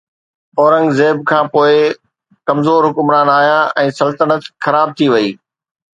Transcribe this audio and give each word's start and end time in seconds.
اورنگزيب 0.59 1.15
کان 1.29 1.45
پوءِ، 1.53 1.73
ڪمزور 2.47 2.81
حڪمران 2.89 3.27
آيا، 3.39 3.59
۽ 3.85 3.93
سلطنت 3.99 4.41
خراب 4.65 4.89
ٿي 5.01 5.07
وئي. 5.15 5.29